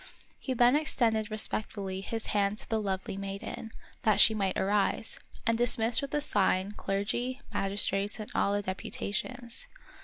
[0.39, 3.69] He then ex tended respectfully his hand to the lovely maiden,
[4.01, 9.67] that she might arise, and dismissed with a sign clergy, magistrates, and all the deputations.